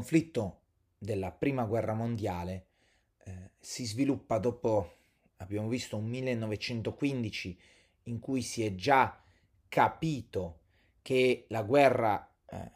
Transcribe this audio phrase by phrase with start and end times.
[0.00, 0.60] conflitto
[0.96, 2.66] della prima guerra mondiale
[3.24, 4.94] eh, si sviluppa dopo,
[5.36, 7.60] abbiamo visto, un 1915
[8.04, 9.22] in cui si è già
[9.68, 10.60] capito
[11.02, 12.70] che la guerra eh,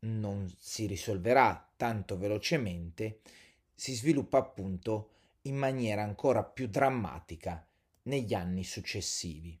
[0.00, 3.20] non si risolverà tanto velocemente,
[3.74, 5.10] si sviluppa appunto
[5.42, 7.66] in maniera ancora più drammatica
[8.04, 9.58] negli anni successivi.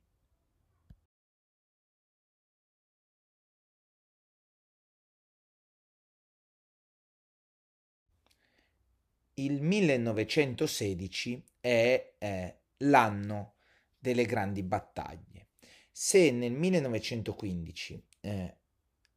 [9.36, 13.54] Il 1916 è eh, l'anno
[13.98, 15.48] delle grandi battaglie.
[15.90, 18.56] Se nel 1915 eh,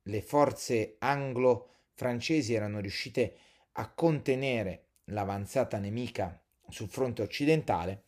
[0.01, 3.37] le forze anglo-francesi erano riuscite
[3.73, 8.05] a contenere l'avanzata nemica sul fronte occidentale,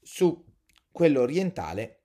[0.00, 0.42] su
[0.90, 2.00] quello orientale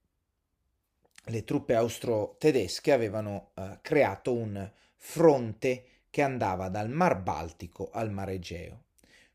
[1.27, 8.29] le truppe austro-tedesche avevano eh, creato un fronte che andava dal Mar Baltico al Mar
[8.31, 8.86] Egeo.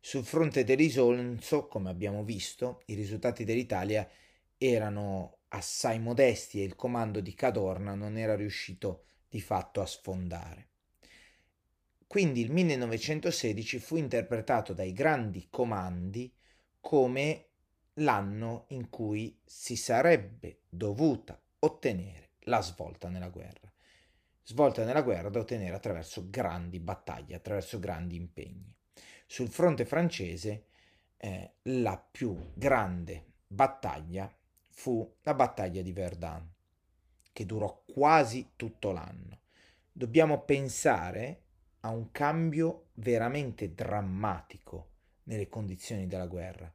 [0.04, 4.06] Sul fronte dell'Isonzo, come abbiamo visto, i risultati dell'Italia
[4.58, 10.70] erano assai modesti e il comando di Cadorna non era riuscito di fatto a sfondare.
[12.08, 16.34] Quindi il 1916 fu interpretato dai grandi comandi
[16.80, 17.46] come
[17.94, 23.72] l'anno in cui si sarebbe dovuta ottenere la svolta nella guerra.
[24.42, 28.76] Svolta nella guerra da ottenere attraverso grandi battaglie, attraverso grandi impegni.
[29.32, 30.66] Sul fronte francese
[31.16, 34.30] eh, la più grande battaglia
[34.68, 36.46] fu la battaglia di Verdun,
[37.32, 39.40] che durò quasi tutto l'anno.
[39.90, 41.44] Dobbiamo pensare
[41.80, 44.90] a un cambio veramente drammatico
[45.22, 46.70] nelle condizioni della guerra.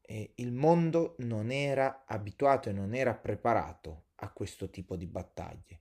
[0.00, 5.80] E il mondo non era abituato e non era preparato a questo tipo di battaglie.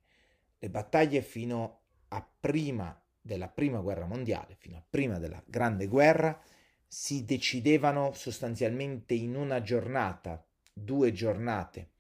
[0.60, 6.38] Le battaglie fino a prima della prima guerra mondiale, fino a prima della grande guerra,
[6.86, 11.92] si decidevano sostanzialmente in una giornata, due giornate.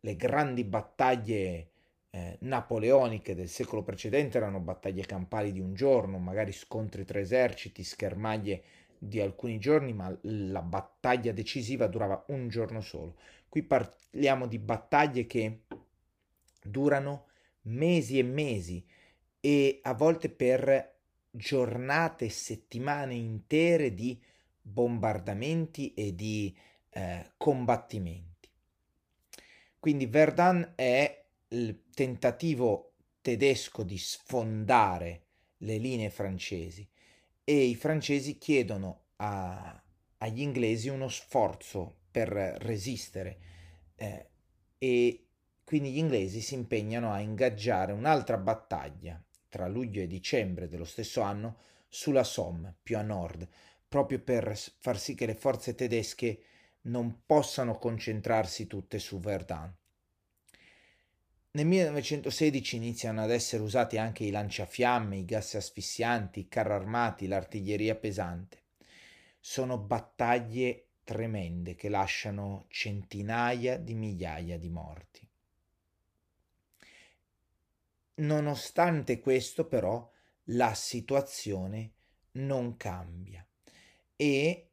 [0.00, 1.70] Le grandi battaglie
[2.10, 7.84] eh, napoleoniche del secolo precedente erano battaglie campali di un giorno, magari scontri tra eserciti,
[7.84, 8.62] schermaglie
[8.98, 13.16] di alcuni giorni, ma la battaglia decisiva durava un giorno solo.
[13.48, 15.62] Qui parliamo di battaglie che
[16.62, 17.26] durano
[17.62, 18.84] mesi e mesi
[19.44, 21.00] e a volte per
[21.30, 24.18] giornate, settimane intere di
[24.58, 26.56] bombardamenti e di
[26.88, 28.48] eh, combattimenti.
[29.78, 35.24] Quindi Verdun è il tentativo tedesco di sfondare
[35.58, 36.88] le linee francesi
[37.44, 39.78] e i francesi chiedono a,
[40.18, 43.38] agli inglesi uno sforzo per resistere
[43.94, 44.30] eh,
[44.78, 45.26] e
[45.64, 49.22] quindi gli inglesi si impegnano a ingaggiare un'altra battaglia
[49.54, 53.46] tra luglio e dicembre dello stesso anno sulla Somme, più a nord,
[53.86, 56.40] proprio per far sì che le forze tedesche
[56.86, 59.72] non possano concentrarsi tutte su Verdun.
[61.52, 67.28] Nel 1916 iniziano ad essere usati anche i lanciafiamme, i gas asfissianti, i carri armati,
[67.28, 68.62] l'artiglieria pesante.
[69.38, 75.28] Sono battaglie tremende che lasciano centinaia di migliaia di morti.
[78.16, 80.10] Nonostante questo, però,
[80.48, 81.92] la situazione
[82.32, 83.46] non cambia
[84.16, 84.68] e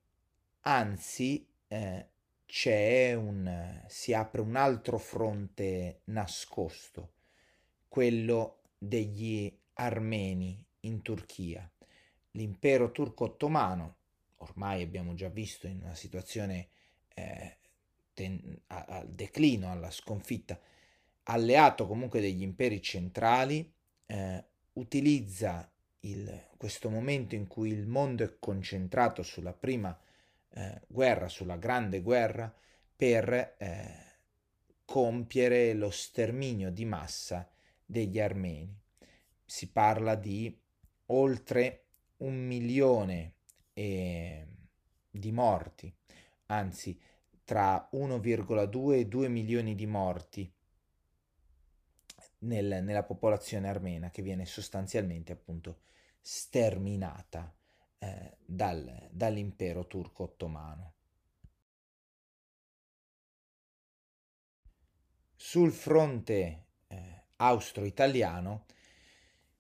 [0.62, 2.08] anzi eh,
[2.46, 7.14] c'è un, si apre un altro fronte nascosto,
[7.88, 11.70] quello degli armeni in Turchia.
[12.32, 13.96] L'impero turco ottomano,
[14.38, 16.68] ormai abbiamo già visto in una situazione
[17.14, 17.58] eh,
[18.14, 20.60] ten, al declino, alla sconfitta,
[21.32, 23.74] alleato comunque degli imperi centrali,
[24.06, 25.72] eh, utilizza
[26.02, 29.98] il, questo momento in cui il mondo è concentrato sulla prima
[30.50, 32.54] eh, guerra, sulla grande guerra,
[32.96, 34.10] per eh,
[34.86, 37.50] compiere lo sterminio di massa
[37.86, 38.78] degli armeni.
[39.46, 40.56] Si parla di
[41.08, 41.86] oltre
[42.18, 43.34] un milione
[43.74, 44.48] eh,
[45.10, 45.94] di morti,
[46.48, 47.00] anzi
[47.44, 50.54] tra 1,2 e 2 milioni di morti
[52.42, 55.82] nel, nella popolazione armena che viene sostanzialmente appunto
[56.22, 57.54] sterminata
[58.00, 60.94] eh, dal, dall'impero turco ottomano.
[65.36, 68.66] Sul fronte eh, austro-italiano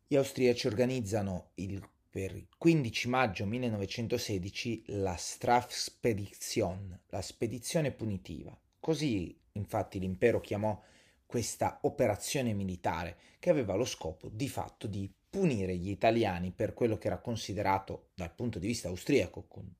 [0.05, 8.55] gli austriaci organizzano il, per il 15 maggio 1916 la Strafspedition, la spedizione punitiva.
[8.79, 10.79] Così infatti l'impero chiamò
[11.31, 16.97] questa operazione militare che aveva lo scopo di fatto di punire gli italiani per quello
[16.97, 19.73] che era considerato dal punto di vista austriaco, con,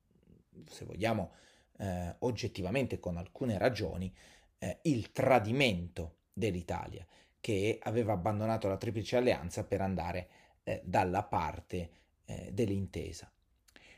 [0.66, 1.32] se vogliamo
[1.76, 4.10] eh, oggettivamente con alcune ragioni,
[4.56, 7.06] eh, il tradimento dell'Italia,
[7.38, 10.28] che aveva abbandonato la Triplice Alleanza per andare
[10.64, 11.90] eh, dalla parte
[12.24, 13.30] eh, dell'intesa.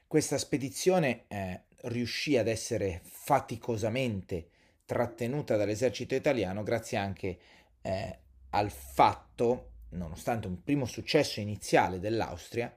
[0.08, 4.48] Questa spedizione eh, riuscì ad essere faticosamente
[4.84, 7.38] trattenuta dall'esercito italiano grazie anche
[7.82, 8.18] eh,
[8.50, 12.76] al fatto, nonostante un primo successo iniziale dell'Austria,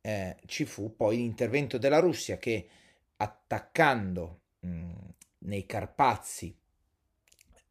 [0.00, 2.68] eh, ci fu poi l'intervento della Russia che
[3.16, 4.92] attaccando mh,
[5.38, 6.56] nei Carpazi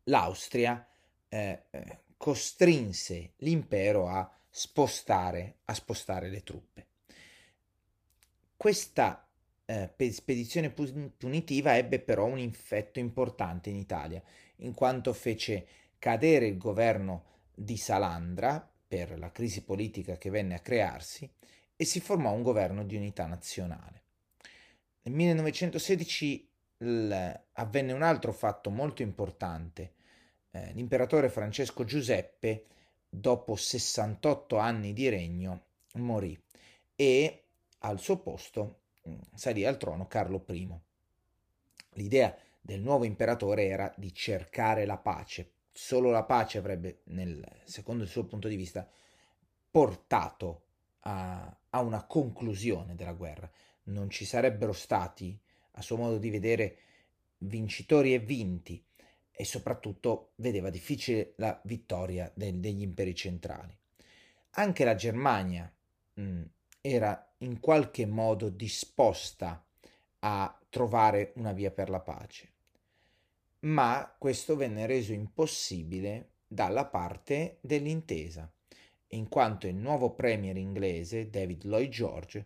[0.03, 0.87] l'Austria
[1.29, 6.87] eh, eh costrinse l'impero a spostare, a spostare le truppe.
[8.55, 9.24] Questa
[9.65, 14.21] eh, spedizione punitiva ebbe però un effetto importante in Italia,
[14.57, 15.67] in quanto fece
[15.97, 17.23] cadere il governo
[17.53, 21.29] di Salandra per la crisi politica che venne a crearsi
[21.75, 24.03] e si formò un governo di unità nazionale.
[25.01, 29.93] Nel 1916 l- avvenne un altro fatto molto importante.
[30.51, 32.65] Eh, l'imperatore Francesco Giuseppe,
[33.09, 35.65] dopo 68 anni di regno,
[35.95, 36.39] morì
[36.95, 37.43] e
[37.79, 38.79] al suo posto
[39.33, 40.69] salì al trono Carlo I.
[41.93, 45.51] L'idea del nuovo imperatore era di cercare la pace.
[45.71, 48.87] Solo la pace avrebbe, nel, secondo il suo punto di vista,
[49.69, 50.63] portato
[51.01, 53.49] a, a una conclusione della guerra.
[53.83, 55.37] Non ci sarebbero stati,
[55.71, 56.77] a suo modo di vedere,
[57.39, 58.83] vincitori e vinti
[59.31, 63.77] e soprattutto vedeva difficile la vittoria del, degli imperi centrali.
[64.51, 65.71] Anche la Germania
[66.13, 66.43] mh, mm,
[66.79, 69.63] era in qualche modo disposta
[70.19, 72.51] a trovare una via per la pace,
[73.61, 78.51] ma questo venne reso impossibile dalla parte dell'intesa,
[79.09, 82.45] in quanto il nuovo premier inglese David Lloyd George,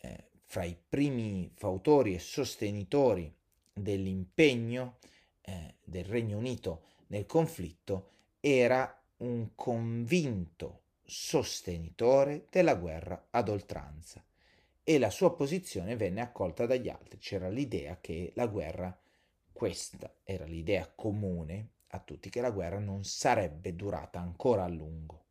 [0.00, 3.32] eh, fra i primi fautori e sostenitori
[3.72, 4.96] dell'impegno
[5.42, 8.08] eh, del Regno Unito nel conflitto,
[8.40, 14.22] era un convinto sostenitore della guerra ad oltranza
[14.88, 17.18] e la sua posizione venne accolta dagli altri.
[17.18, 18.98] C'era l'idea che la guerra,
[19.52, 25.24] questa era l'idea comune a tutti, che la guerra non sarebbe durata ancora a lungo.